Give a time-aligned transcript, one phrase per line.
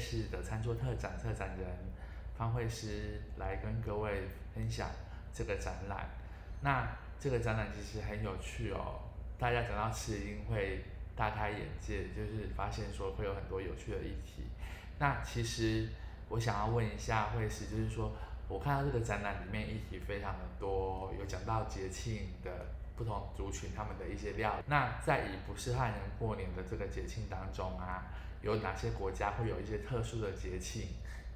[0.00, 1.68] 是的餐桌特展，策展人
[2.36, 4.22] 方慧诗来跟各位
[4.54, 4.88] 分享
[5.32, 6.08] 这个展览。
[6.62, 9.00] 那这个展览其实很有趣哦，
[9.38, 10.82] 大家讲到吃一定会
[11.14, 14.44] 大开眼界，就是发现说会有很多有趣的议题。
[14.98, 15.88] 那其实
[16.30, 18.12] 我想要问一下慧师，就是说
[18.48, 22.50] 我看到这个展览里面议题非常的多，有讲到节庆的
[22.96, 24.64] 不同族群他们的一些料理。
[24.66, 30.88] 那在以不是汉人过年的这个节庆当中啊，有哪些国家会有一些特殊的节庆，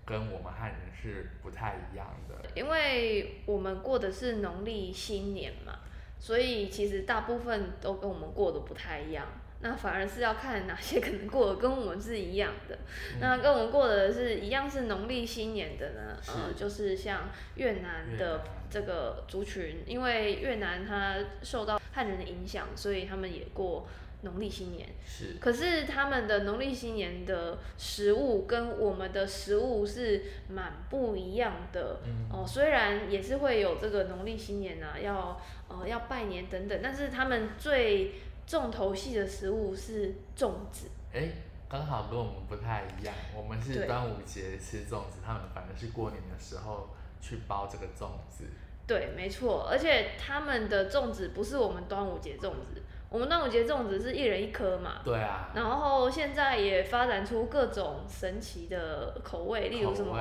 [0.04, 2.34] 跟我们汉人是不太一样的？
[2.54, 5.80] 因为我们过的是农历新年嘛，
[6.19, 9.27] 所以其实大部分都跟我们过的不太一样。
[9.60, 12.77] 那反而是要看哪些可能过得跟我们是一样的。
[13.14, 16.20] 嗯、那跟我们过的是一样是农历新年的呢？
[16.27, 23.88] 呃，就是像越南的这个族群，因为越南它受到汉人的影响，所以他们也过
[24.25, 24.89] 农历新年。
[25.06, 25.36] 是。
[25.41, 32.00] 可是他们的农历新年的食物跟我们的食物是蛮不一样的。
[32.05, 32.27] 嗯。
[32.33, 38.14] 哦、呃，虽然也是会有这个农历新年啊，要呃要拜年等等，但是他们最
[38.47, 41.31] 重头戏的食物是粽子，哎，
[41.69, 43.14] 刚好跟我们不太一样。
[43.34, 46.91] 我们是端午节吃粽子，他们反正是过年的时候
[47.22, 48.44] 去包这个粽子。
[48.86, 52.83] 对，没错，而且他们的粽子不是我们端午节粽子，
[53.14, 55.00] 我们端午节粽子是一人一颗嘛。
[55.04, 55.52] 对啊。
[55.54, 60.18] 然后现在也发展出各种神奇的口味，例如什么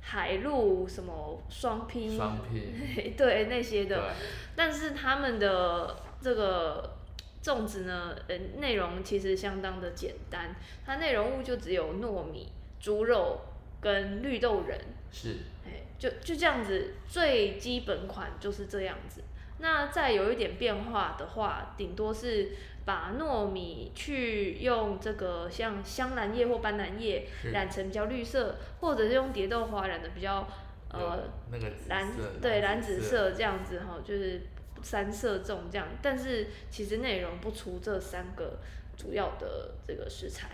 [0.00, 2.72] 海陆什么双拼，双拼，
[3.18, 4.12] 对那些的。
[4.54, 6.94] 但是他们的这个。
[7.40, 10.54] 粽子呢，呃，内容其实相当的简单，
[10.84, 12.50] 它内容物就只有糯米、
[12.80, 13.40] 猪肉
[13.80, 14.78] 跟绿豆仁，
[15.12, 19.22] 是，哎，就就这样子，最基本款就是这样子。
[19.58, 22.50] 那再有一点变化的话，顶多是
[22.84, 30.46] 把糯米去用这个像香兰叶或斑斓叶染成比较绿色，或者是用蝶豆花染的比较
[30.90, 31.20] 呃
[31.50, 32.08] 那个蓝，
[32.40, 34.40] 对蓝紫色这样子哈，就是。
[34.80, 38.60] 三色粽这样，但是其实内容不出这三个
[38.96, 40.50] 主要的这个食材。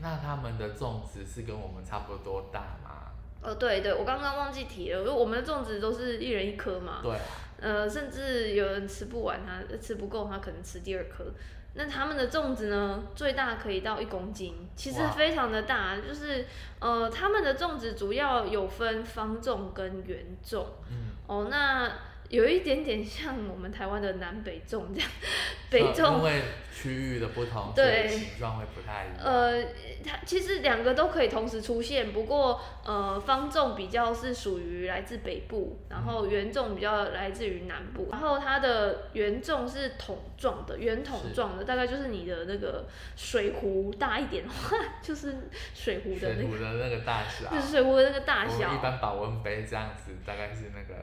[0.00, 3.10] 那他们的粽子是跟我们差不多大吗？
[3.42, 7.00] 呃，对对，我刚刚忘记提了，我们的粽子都是一人一颗嘛。
[7.02, 7.18] 对。
[7.64, 11.24] 呃，甚至有人吃不完，他吃不够，他可能吃第二颗。
[11.74, 15.96] 那他们的粽子呢，最大可以到一公斤，其实非常的大。
[15.96, 16.44] 就是
[16.78, 20.66] 呃，他们的粽子主要有分方粽跟圆粽。
[20.90, 21.10] 嗯。
[21.26, 21.90] 哦，那。
[22.30, 25.10] 有一点点像我们台湾的南北粽这样，
[25.70, 26.42] 北粽因为
[26.74, 29.16] 区域的不同，对形状会不太一样。
[29.22, 29.62] 呃，
[30.04, 38.08] 它其实两个都可以同时出现，不过呃，方粽比较是属于来自北部，然后圆粽比较来自于南部。
[38.10, 42.86] 然后它的圆粽是桶状的，圆筒状的，大概就是你的那个
[43.16, 48.74] 水壶大一点的话，就是水壶的那个的那个大小，就是水壶的那个大小。
[48.74, 50.94] 一般保温杯这样子，大概是那个。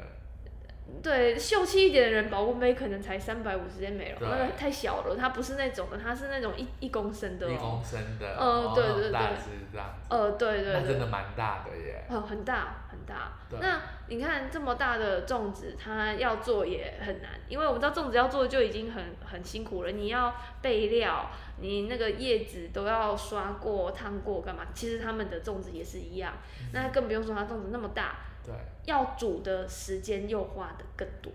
[1.01, 7.49] 对，秀气一点的人，保温杯可能才三百五十 ml，那个太小了，它不是那种的，它是那种一一公升的。
[7.49, 8.37] 一公升的。
[8.39, 9.11] 嗯，对对对。
[9.11, 10.05] 大致这样子。
[10.09, 10.73] 呃，对对。
[10.73, 12.05] 那真的蛮大的耶。
[12.09, 13.31] 呃，很大很大。
[13.59, 24.67] 那你看这么大的粽子，它要做也很难，因为我们知道粽子要做就已经很很辛苦了，你要备料，你那个叶子都要刷过、烫过干嘛？
[24.73, 28.17] 其实他们的粽子也是一样，嗯、那更不用说它粽子那么大。
[28.45, 28.53] 对，
[28.85, 31.31] 要煮的时间又花的更多，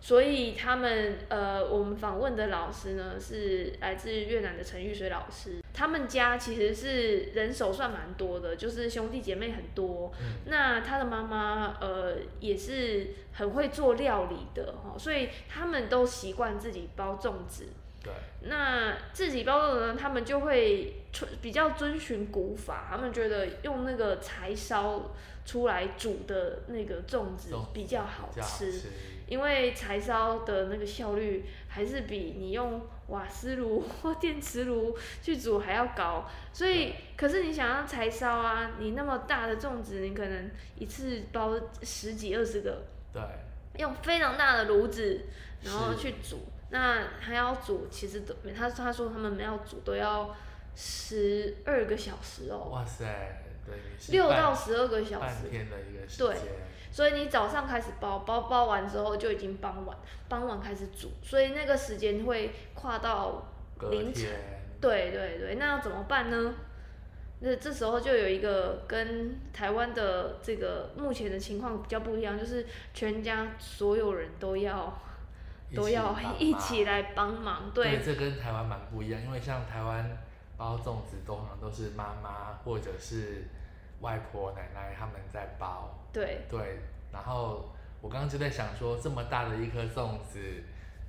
[0.00, 10.12] 所以他们呃，我们访问的老师呢是来自越南的陈玉水老师，他们家其实是人手算蛮多的，就是兄弟姐妹很多。
[10.20, 17.66] 嗯、那他的妈妈呃也是很会做料理的哈，所以他们都习惯自己包粽子。
[18.02, 18.12] 对，
[18.42, 20.94] 那自己包的呢，他们就会
[21.42, 25.10] 比较遵循古法，他们觉得用那个柴烧
[25.44, 28.82] 出来煮的那个粽子比较好吃，好吃，
[29.26, 43.22] 因为柴烧的那个效率还是比你用瓦斯炉或电磁炉去煮还要高，所以可是你想要柴烧啊，你那么大的粽子，你可能一次包十几二十个，对，
[43.78, 45.22] 用非常大的炉子
[45.62, 46.46] 然后去煮。
[46.70, 50.36] 那还要煮，其实都他他说他们要煮都要
[50.74, 52.68] 十二个小时哦。
[52.70, 53.06] 哇塞，
[53.64, 53.74] 对，
[54.10, 56.26] 六到十二个小时，半天的一个时间。
[56.26, 56.36] 对，
[56.92, 59.96] 所以你早上开始包，包包完之后就已经傍晚，
[60.28, 63.50] 傍晚开始煮，所以那个时间会跨到
[63.90, 64.28] 凌晨。
[64.78, 66.54] 对对对，那要怎么办呢？
[67.40, 75.00] 那这时候就有一个跟台湾的这个目前的情况比较不一样，就是全家所有人都要。
[75.74, 80.18] 都要一起来帮忙，对，对，这跟台湾蛮不一样，因为像台湾
[80.56, 83.44] 包粽子通常都是妈妈或者是
[84.00, 85.94] 外婆奶奶他们在包。
[86.10, 86.46] 对。
[86.48, 86.80] 对，
[87.12, 87.70] 然后
[88.00, 90.40] 我刚刚就在想说，这么大的一颗粽子，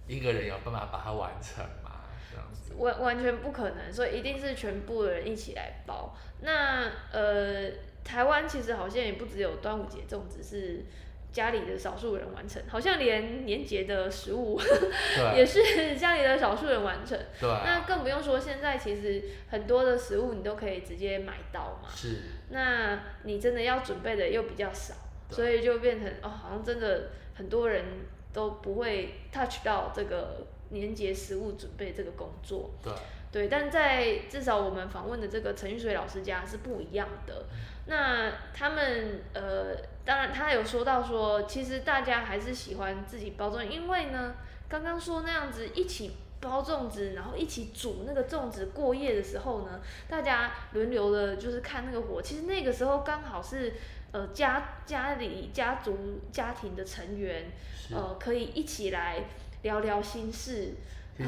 [0.07, 2.01] 一个人有办法把它完成吗？
[2.29, 2.73] 这样子。
[2.77, 6.13] 完完全不可能，所以一定是全部的人一起来包。
[6.41, 7.71] 那呃，
[8.03, 10.85] 台湾其实好像也不只有端午节粽子是。
[11.31, 14.59] 家里的少数人完成，好像连年节的食物
[15.35, 17.17] 也是家里的少数人完成。
[17.39, 17.47] 对。
[17.47, 21.89] 那更不用说现在其实很多的食物你都可以直接买到嘛。
[21.95, 22.17] 是。
[22.49, 24.95] 那你真的要准备的又比较少，
[25.29, 27.85] 所以就变成哦，好像真的很多人
[28.33, 32.71] 都不会 touch 到这个年节食物准备这个工作。
[32.83, 32.91] 对。
[33.31, 37.45] 对，但在至少我们访问的这个陈玉水老师家是不一样的。
[37.85, 44.35] 那他们呃，当然他有说到说，其实大家还是喜欢自己包粽，因为呢，
[44.67, 53.73] 刚刚说那样子一起包粽子，然后一起煮那个粽子过夜的时候呢，大家轮流的就是看那个火，其实那个时候刚好是
[54.11, 57.51] 呃家家里家族家庭的成员
[57.91, 59.25] 呃可以一起来
[59.61, 60.73] 聊聊心事。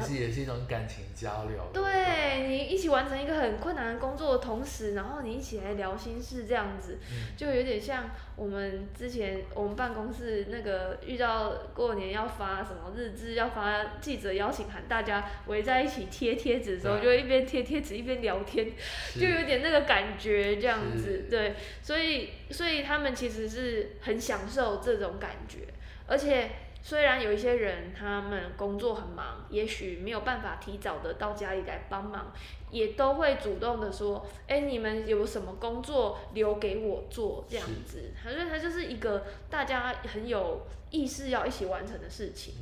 [0.00, 1.70] 其实也是一种感情交流。
[1.72, 18.72] 对，对你一起完成一个很困难的工作的同时，然后你一起来聊心事，这样子，嗯、就有点像我们之前我们办公室那个遇到过年要发什么日志，要发记者邀请函，大家围在一起贴贴纸的时候，就一边贴贴纸一边聊天，
[19.14, 21.26] 就有点那个感觉这样子。
[21.28, 25.58] 对，所以所以他们其实是很享受这种感觉，
[26.06, 26.50] 而且。
[26.84, 32.32] 虽然有一些人他们工作很忙，也许没有办法提早的到家里来帮忙，
[32.72, 42.54] 也都会主动的说：“哎，你们有什么工作留给我做？”这样子，反正他就是一个大家很有意识要一起完成的事情。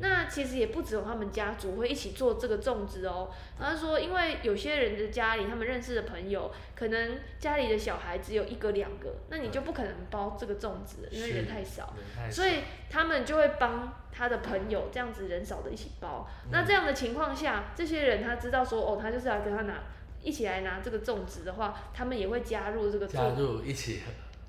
[0.00, 3.30] 那其实也不只有他们家族会一起做这个粽子哦。
[3.58, 16.28] 他说，因为有些人的家里，他们认识的朋友，可能家里的小孩只有一个两个，那你就不可能包这个粽子，因为人太少，太少，所以他们就会帮他的朋友这样子人少的一起包。
[16.46, 19.84] 嗯、那这样的情况下，这些人他知道说，哦，他就是要跟他拿
[20.20, 24.00] 一起来拿这个粽子的话，他们也会加入这个加入一起。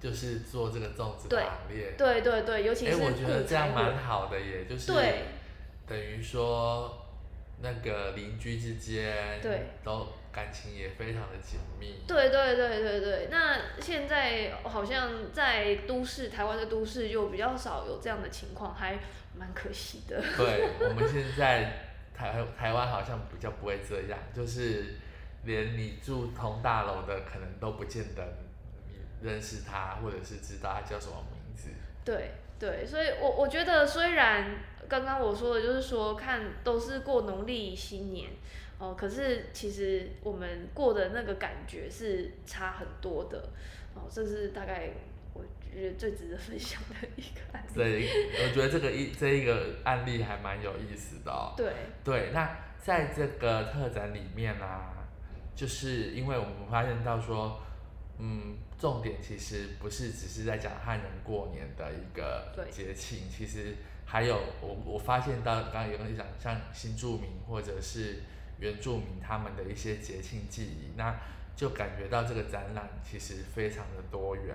[0.01, 2.93] 就是做这个粽子的行列，对对对，尤其是。
[2.93, 4.93] 哎，我觉得这样蛮好的耶，就是
[5.85, 7.05] 等于说
[7.61, 11.95] 那个邻居之间，对，都感情也非常的紧密。
[12.07, 18.97] 对对对对对，那现在好像在都市，台湾的都市就比较少有这样的情况，还
[19.37, 20.21] 蛮可惜的。
[20.37, 21.73] 对，我们现在
[22.13, 24.95] 台台湾好像比较不会这样，就是
[25.43, 28.25] 连你住同大楼的可能都不见得。
[29.21, 31.67] 认识他，或者是知道他叫什么名字。
[32.05, 34.55] 对对，所以我我觉得，虽然
[34.87, 38.29] 刚刚我说的就是说，看都是过农历新年
[38.77, 43.49] 哦，可是其实我们过的那个感觉是差很多的
[43.93, 45.18] 哦，这是大概我
[45.73, 47.73] 觉得最值得分享的一个案例。
[47.73, 51.53] 对，我觉得这个一这一个案例还蛮有意思的哦。
[51.55, 51.73] 对
[52.03, 55.07] 对，那在这个特展里面呢、啊，
[55.55, 57.61] 就是因为我们发现到说。
[58.21, 63.73] 嗯，重点其实不是只是在讲汉人过年的一个节庆，其实
[64.03, 68.17] 还有我我发现到刚刚有人讲像新住民或者是
[68.59, 71.17] 原住民他们的一些节庆记忆，那
[71.55, 74.53] 就感觉到这个展览其实非常的多元。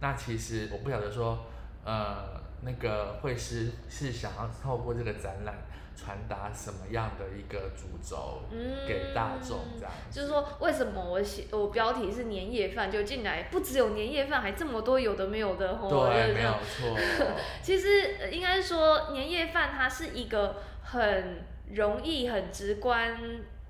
[0.00, 1.46] 那其实我不晓得说，
[1.84, 5.54] 呃，那个会师是想要透过这个展览。
[5.98, 8.42] 传达什么样的一个主轴
[8.86, 9.60] 给大众？
[9.78, 13.44] 这样、嗯、就是说，为什么我写我标题是年夜饭就进来？
[13.44, 15.72] 不只有年夜饭，还这么多有的没有的。
[15.88, 16.94] 对，没有错。
[17.62, 23.16] 其实应该说，年夜饭它是一个很容易、很直观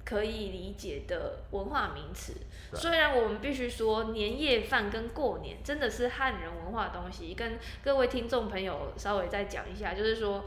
[0.06, 2.32] 可以理解的文化名词。
[2.72, 10.44] 虽然我们必须说，年夜饭跟过年真的是汉人文化的东西，跟各位听众朋友稍微再讲一下，就是说。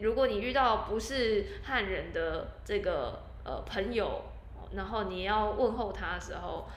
[0.00, 4.24] 如果你遇到不是汉人的这个呃朋友，
[4.74, 6.68] 然后你要问候他的时候，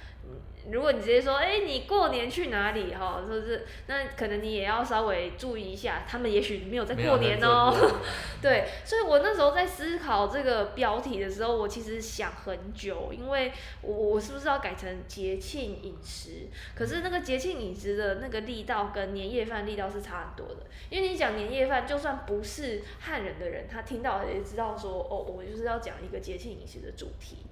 [0.71, 2.93] 如果你直接说，哎，你过年去哪里？
[2.95, 7.71] 哈，就是，那可能你也要稍微注意一下，他们也许没有在过年哦。
[8.41, 16.47] 对，所以我那时候在思考这个标题的时候，我其实想很久，因为我我是不是要改成节庆饮食？
[16.75, 27.45] 可是那个节庆饮食的那个力道跟年夜饭力道是差很多的，因为你讲年夜饭，就算不是汉人的人，他听到也知道说，哦，我就是要讲一个节庆饮食的主题，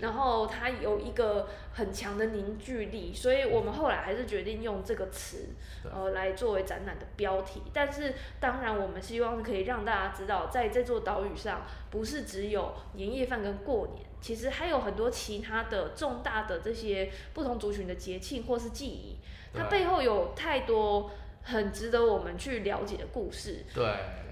[0.00, 2.48] 然后它有一个很强的凝。
[2.58, 5.46] 聚力，所以我们后来还是决定用这个词，
[5.84, 7.62] 呃，来作为展览的标题。
[7.72, 19.18] 但是，当然，我们希望可以让大家知道，在这座岛屿上，不是只有年夜饭跟过年其实还有很多其他的重大的这些不同族群的节庆或是记忆，
[19.54, 21.10] 它背后有太多
[21.42, 23.64] 很值得我们去了解的故事。
[23.74, 23.84] 对。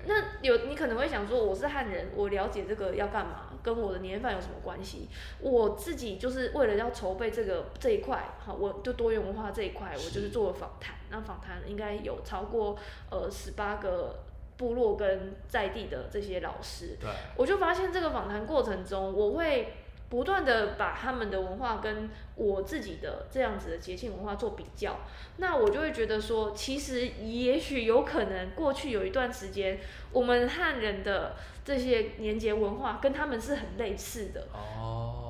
[0.09, 3.53] 那有你可能会想说，我是汉人，我了解这个要干嘛？
[3.67, 5.09] 跟我的年夜饭有什么关系？
[5.41, 10.95] 我自己就是为了要筹备这个这一块，好，我就多元文化这一块，我就是做了访谈。
[11.11, 12.79] 那访谈应该有超过
[13.11, 14.21] 呃十八个
[14.57, 16.97] 部落跟在地的这些老师。
[17.01, 17.11] 对。
[17.37, 19.75] 我就发现这个访谈过程中，我会。
[20.09, 25.01] 不断的把他们的文化跟我自己的这样子的节庆文化做比较，
[25.39, 29.81] 那我就会觉得说，其实也许有可能过去有一段时间，
[30.13, 31.35] 我们汉人的
[31.65, 34.47] 这些年节文化跟他们是很类似的。
[34.53, 35.26] 哦。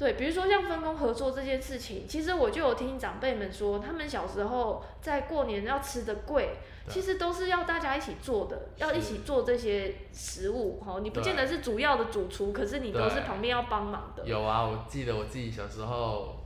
[0.00, 6.56] 对，比如说像分工合作这件事情，其实我就有听长辈们说，他们小时候在过年要吃的贵。
[6.88, 10.98] 其实都是要大家一起做的，要一起做这些食物哈。
[11.02, 14.24] 你不见得是主要的主厨，可是你都是旁边要帮忙的。
[14.26, 16.36] 有啊，我记得我自己小时候，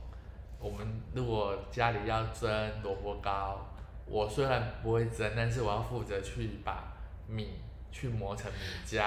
[0.59, 2.49] 我们如果家里要蒸
[2.83, 3.65] 萝卜糕，
[4.05, 6.93] 我虽然不会蒸，但是我要负责去把
[7.27, 7.53] 米
[7.91, 9.03] 去磨成米浆，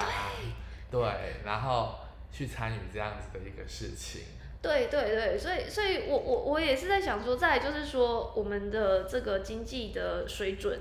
[0.90, 1.00] 对，
[1.44, 1.94] 然后
[2.32, 4.22] 去参与这样子的一个事情。
[4.62, 10.78] 对对对，所以所以我我我也是在想说，在就是说我们的这个经济的水准。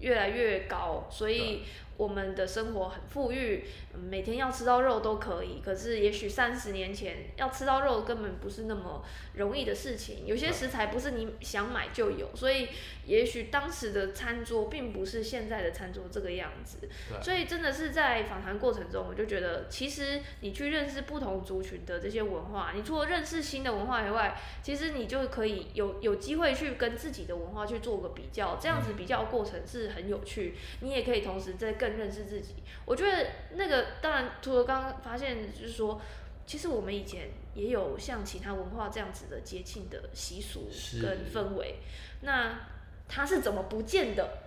[0.00, 1.62] 越来越高，所以
[1.96, 5.60] 我们的生活很富裕，每天要吃到肉都可以。
[5.64, 10.26] 可是，也许三十年前要吃到肉根本不是那么容易的事情。
[10.26, 12.68] 有些食材不是你想买就有，所以
[13.04, 16.78] 也许当时的餐桌并不是现在的餐桌这个样子。
[17.22, 28.58] 所以，真的是在访谈过程中，我就觉得，其实你去认识不同族群的这些文化，你除了认识新的文化以外，其实你就可以有有机会去跟自己的文化去做个比较。
[28.60, 32.54] 这样子比较过程是很有趣，你也可以同时在更认识自己。
[32.86, 33.26] 我觉得
[33.56, 36.00] 那个当然，除了刚刚发现，就是说，
[36.46, 40.68] 其实我们以前也有像其他文化这样子的节庆的习俗
[41.02, 41.76] 跟氛围。
[42.22, 42.58] 那
[43.06, 44.38] 它是怎么不见的？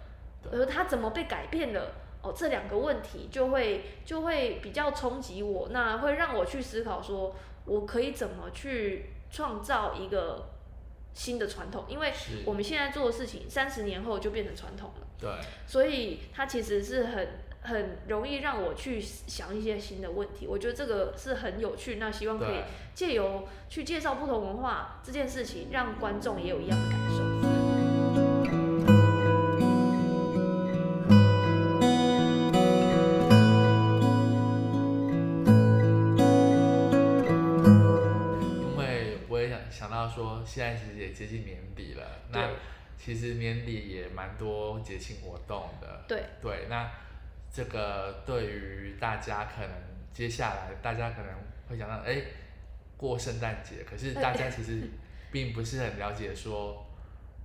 [0.52, 1.94] 而它怎么被改变了？
[2.24, 10.50] 哦，这两个问题就会就会比较冲击我，那会让我去思考说，我可以怎么去创造一个
[11.14, 11.86] 新的传统？
[11.88, 12.12] 因为
[12.46, 15.07] 我们现在做的事情，三十年后就变成传统了。
[15.20, 15.30] 对，
[15.66, 17.28] 所以它其实是很
[17.62, 20.46] 很容易让我去想一些新的问题。
[20.48, 22.62] 我觉得这个是很有趣，那希望可以
[22.94, 27.18] 借由去介绍不同文化这件事情，让观众也有一样的感受。
[38.62, 42.50] 因为我也想想到说，现在其实也接近年底了，那。
[42.98, 46.24] 其实年底也蛮多节庆活动的，对。
[46.42, 46.92] 对，那
[47.54, 49.72] 这个对于大家可能
[50.12, 51.32] 接下来大家可能
[51.70, 52.22] 会想到，哎，
[52.98, 54.90] 过圣诞节，可是大家 其实
[55.32, 56.86] 并不是很了解说，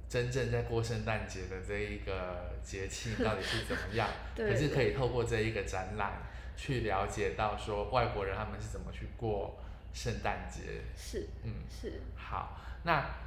[0.09, 6.23] 真正在过圣诞节的这一个节庆到底是怎么样， 可是可以透过这一个展览
[6.57, 9.59] 去了解到说外国人他们是怎么去过
[9.93, 13.22] 圣诞节，是，嗯，是，好，那。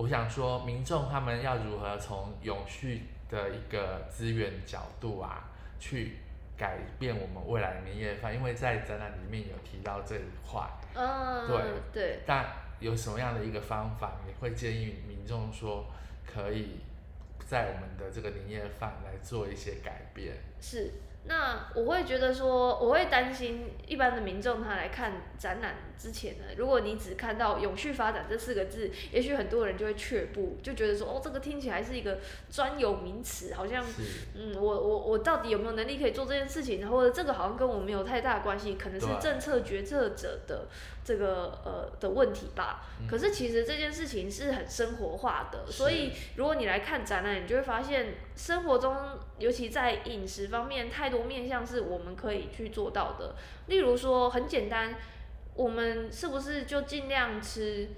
[0.00, 5.44] 我想说，民众他们要如何从永续的一个资源角度啊，
[5.78, 6.16] 去
[6.56, 8.34] 改变我们未来的年夜饭？
[8.34, 10.66] 因为在展览里面有提到这一块。
[10.94, 11.60] 嗯，对
[11.92, 12.20] 对。
[12.26, 12.46] 但
[12.78, 15.84] 有什么样的一个方法，你会建议民众说，
[16.26, 16.80] 可以
[17.46, 20.34] 在我们的这个年夜饭来做一些改变？
[20.62, 20.90] 是。
[21.24, 32.18] 那我会觉得说，我会担心一般的民众他来看展览之前呢，如果你只看到“永续发展”这四个字，也许很多人就会却步，就觉得说，哦，这个听起来是一个
[32.50, 33.84] 专有名词，好像，
[34.34, 40.68] 嗯，我我我到底有没有能力可以做这件事情，或者这个好像跟我没有太大关系，可能是政策决策者的
[41.04, 42.86] 这个呃的问题吧。
[43.08, 48.96] 可是其实这件事情是很生活化的，所以如果你来看展览，你就会发现生活中，
[49.38, 53.34] 尤其在饮食方面，太多面向是我们可以去做到的。
[53.66, 54.94] 例如说，很简单，
[55.54, 57.88] 我们是不是就尽量吃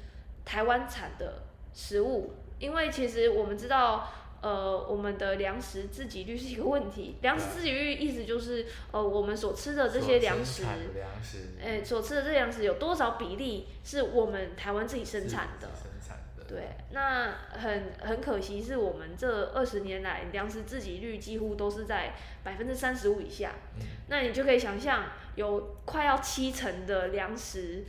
[0.45, 1.43] 台湾产的
[1.75, 2.35] 食物？
[2.59, 4.09] 因为其实我们知道，
[4.43, 7.17] 呃，我们的粮食自给率是一个问题。
[7.23, 15.69] 粮食自给率意思就是，呃，我们所吃的这些粮食，粮食，哎，所吃的这些粮食有多少比例是我们台湾自己生产的？
[16.49, 22.13] 对，那很很可惜，是我们这二十年来粮食自给率几乎都是在
[22.45, 23.55] 百分之三十五以下。
[23.81, 23.87] 嗯。
[24.09, 27.85] 那你就可以想象，有快要七成的粮食，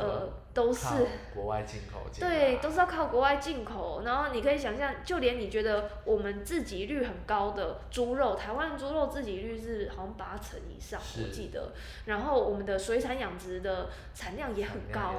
[0.00, 0.86] 呃，都是
[1.34, 4.02] 国外进口，对，都是要靠国外进口。
[4.04, 11.72] 然后你可以想象，就连你觉得我们自给率很高的猪肉，台湾猪肉自给率是好像八成以上，我记得。
[12.06, 15.14] 然后我们的水产养殖的产量也很高，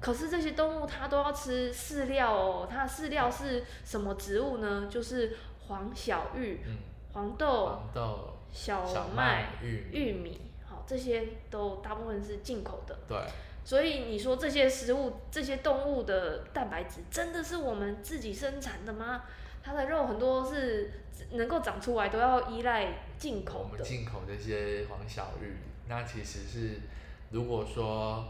[0.00, 4.88] 可是这些动物它都要吃饲料哦，它的饲料是什么植物呢？
[4.90, 5.36] 就是
[5.66, 6.78] 黄小玉、嗯、
[7.12, 12.96] 黄豆、黄豆、小麦、玉米，好，这些都大部分是进口的。
[13.08, 13.16] 对。
[13.68, 19.24] 所以你说这些食物、这些动物的蛋白质真的是我们自己生产的吗？
[19.62, 20.90] 它的肉很多是
[21.32, 23.68] 能够长出来都要依赖进口的。
[23.72, 25.54] 我们进口这些黄小玉，
[25.86, 26.80] 那其实是
[27.30, 28.26] 如果说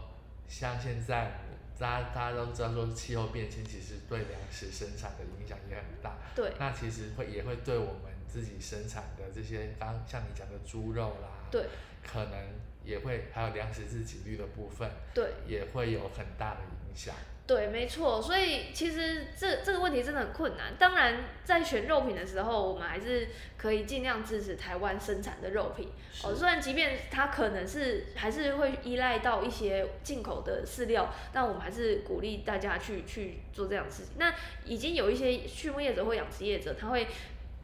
[0.49, 1.31] 像现在
[1.79, 6.17] 大家大家都知道说气候变迁其实对粮食生产的影响也很大。
[6.35, 6.51] 对。
[6.59, 11.63] 那其实会也会对我们自己生产的这些刚像你讲的猪肉啦，对，
[12.05, 12.68] 可能。
[12.89, 17.13] 也会还有粮食自给率的部分，对，也会有很大的影响。
[17.45, 18.21] 对，没错。
[18.21, 20.73] 所以其实这这个问题真的很困难。
[20.77, 25.89] 当然，在选肉品的时候，我们还是可以尽量支持台湾生产的肉品。
[26.23, 34.13] 哦，虽然即便它可能是还是会依赖到一些进口的饲料，但我们还是鼓励大家去去做这样的事情。
[34.17, 34.33] 那
[34.65, 37.07] 已经有一些畜牧业者或养殖业者，他会。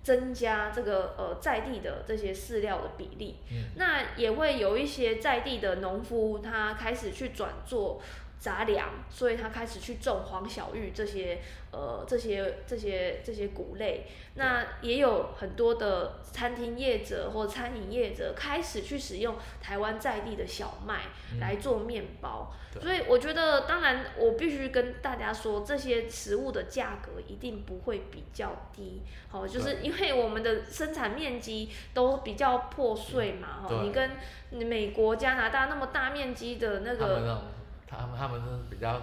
[0.05, 7.99] 增加这个呃在地的这些饲料的比例，嗯，那也会有一些在地的农夫，他开始去转做
[8.39, 11.39] 杂粮，所以他开始去种黄小玉这些
[11.71, 14.05] 呃这些这些这些谷类。
[14.35, 21.03] 那也有很多的餐厅业者或餐饮业者开始去使用台湾在地的小麦
[21.39, 22.53] 来做面包。
[22.75, 29.01] 嗯，所以我觉得，当然我必须跟大家说，这些食物的价格一定不会比较低。
[29.29, 33.61] 好，就是因为我们的生产面积都比较破碎嘛。
[33.63, 34.11] 哈，你跟
[34.51, 37.41] 美国、加拿大那么大面积的那个。
[37.87, 39.01] 他们他们是比较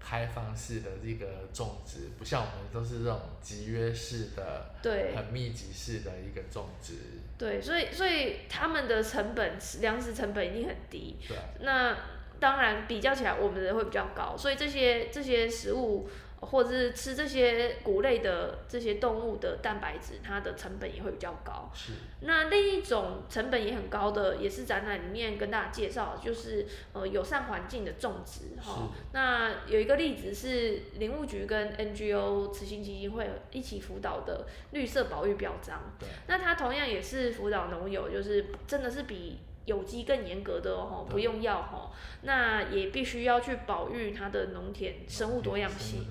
[0.00, 6.94] 开放式的这个种植，不像我们都是这种集约式的，对，很密集式的一个种植。
[7.36, 11.16] 对，所以所以他们的成本，粮食成本一定很低。
[11.28, 11.36] 对。
[11.60, 11.96] 那
[12.40, 16.08] 当然比较起来，我们的会比较高，所以这些这些食物。
[16.40, 21.70] 或者是吃这些谷类的这些动物的蛋白质，它的成本也会比较高。
[21.74, 21.92] 是。
[22.20, 28.88] 那另一种成本也很高的，也是展览里面跟大家介绍，就是呃友善环境的种植哈。
[29.12, 35.80] 那有一个例子是林务局跟 NGO 慈心基金会一起辅导的绿色保育标章。
[35.98, 36.08] 对。
[36.28, 39.38] 那它同样也是辅导农友，就是真的是比。
[39.68, 46.06] 有机更严格的哦，不用药哈，那也必须要去保育它的农田生物多样性。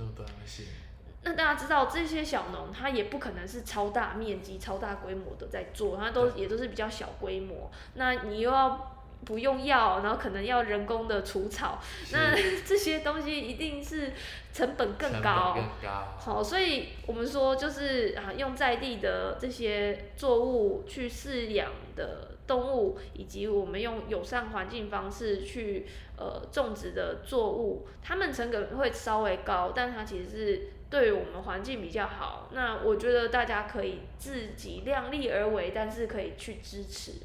[1.24, 7.70] 那大家知道这些小农，他也不可能是超大面积、超大规模的在做，他都也都是比较小规模。
[7.96, 11.80] 那你又要不用药，然后可能要人工的除草，
[12.14, 14.14] 那 这些东西一定是
[14.54, 15.54] 成本更高。
[15.56, 16.16] 更高。
[16.18, 22.37] 好，所以我们说就是啊，用在地的这些作物去饲养的。
[22.48, 25.86] 动物以及我们用友善环境方式去
[26.18, 32.50] 呃种植的作物，它们成本会稍微高，但它其实是对我们环境比较好。
[32.54, 37.16] 那我觉得大家可以自己量力而为，但是可以去支持。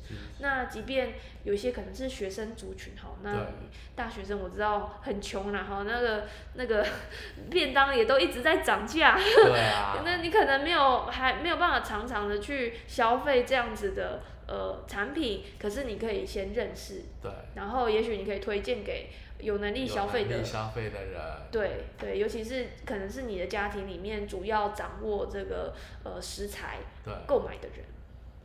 [0.41, 3.47] 那即便有些可能是学生族群哈，那
[3.95, 6.85] 大学生我知道很穷，然后那个那个
[7.49, 9.17] 便当也都一直在涨价。
[10.05, 14.21] 那你可能没有还没有办法常常的去消费这样子的。
[14.53, 27.87] 呃，产品，可是你可以先认识，对，然后也许你可以推荐给有能力消费的消费的人，对对，尤其是可能是你的家庭里面主要掌握这个呃食材对购买的人。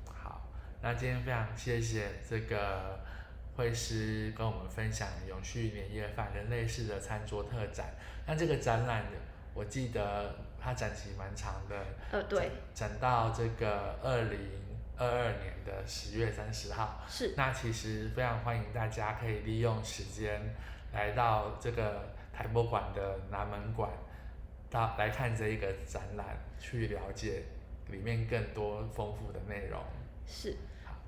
[0.05, 0.47] 好，
[0.81, 3.01] 那今天非常谢谢这个
[3.57, 7.93] 会师跟我们分享永续年夜饭人类式的餐桌特展。
[8.25, 9.03] 那这个展览，
[9.53, 11.75] 我记得它展期蛮长的，
[12.13, 14.39] 呃，对，展到这个二零。
[14.99, 17.33] 二二年的十月三十号，是。
[17.37, 20.55] 那其实非常欢迎大家可以利用时间
[20.91, 23.91] 来到这个台博馆的南门馆，
[24.71, 27.43] 到来看这一个展览，去了解
[27.89, 29.79] 里面更多丰富的内容。
[30.25, 30.57] 是。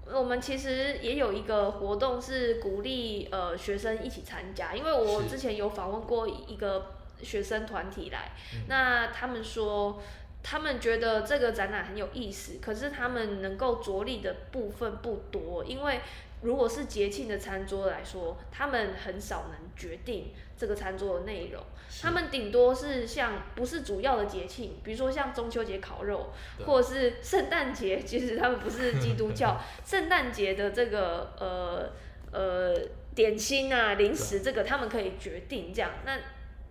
[0.06, 8.32] 我们其实也有一个活动是鼓励呃学生一起参加，因为我之前有访问过一个学生团体来，
[8.67, 9.99] 那他们说。
[10.41, 15.99] 他们觉得这个展览很有意思，可是他们能够着力的部分不多，因为
[16.41, 21.62] 如果是节庆的餐桌来说，他们很少能决定这个餐桌的内容。
[22.02, 26.32] 他们顶多是像不是主要的节庆，比如说像中秋节烤肉，
[26.65, 31.89] 或者是圣诞节，其实他们不是基督教， 圣诞节的这个呃
[32.32, 32.75] 呃。
[33.15, 35.91] 点心啊、零食这个他们可以决定这样。
[36.06, 36.17] 那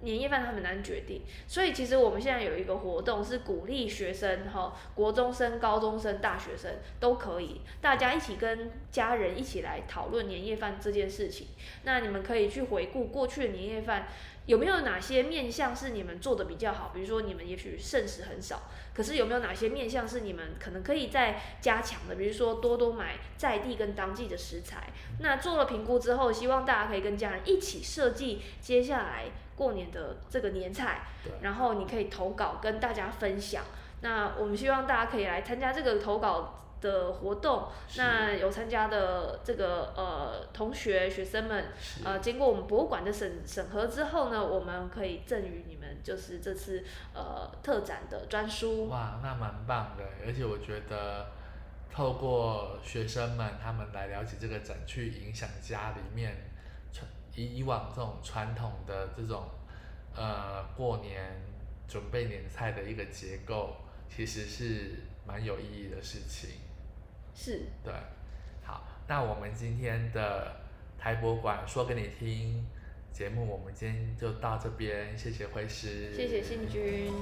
[0.01, 11.49] 年夜饭他们难决定，所以其实我们现在有一个活动是鼓励学生哈，国中生、高中生、大学生都可以，大家一起跟家人一起来讨论年夜饭这件事情。
[11.83, 14.07] 那你们可以去回顾过去的年夜饭，
[14.47, 16.93] 有没有哪些面向是你们做的比较好？
[16.95, 18.63] 比如说你们也许剩食很少，
[18.95, 22.15] 可是有没有哪些面向是你们可能可以再加强的？
[22.15, 24.91] 比如说多多买在地跟当季的食材。
[25.19, 29.25] 那做了评估之后，希望大家可以跟家人一起设计接下来。
[29.59, 31.01] 过年的这个年菜，
[31.43, 33.65] 然后你可以投稿跟大家分享。
[34.01, 37.67] 那我们希望大家可以来参加这个投稿的活动。
[37.97, 41.65] 那有参加的这个呃同学学生们，
[42.05, 48.89] 呃经过我们博物馆的审审核之后呢，我们可以赠予你们就是这次呃特展的专书。
[48.89, 51.27] 哇，那蛮棒的，而且我觉得
[51.93, 56.37] 透过学生们他们来了解这个展，去影响家里面。
[57.39, 59.49] 以以往这种传统的这种，
[60.13, 61.41] 呃，过年
[61.87, 63.77] 准备年菜的一个结构，
[64.09, 66.51] 其实是蛮有意义的事情。
[67.35, 67.67] 是。
[67.85, 67.95] 对。
[68.65, 70.57] 好，那我们今天的
[70.99, 72.67] 台博馆说给你听
[73.13, 76.13] 节目，我们今天就到这边，谢谢辉师。
[76.13, 77.13] 谢谢信君。